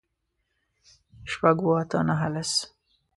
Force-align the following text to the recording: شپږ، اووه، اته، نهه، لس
شپږ، 1.31 1.57
اووه، 1.61 1.75
اته، 1.81 1.97
نهه، 2.07 2.27
لس 2.33 2.51